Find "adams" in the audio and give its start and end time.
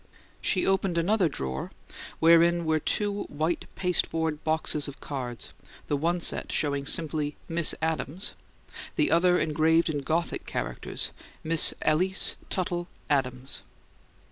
7.83-8.33, 13.11-13.61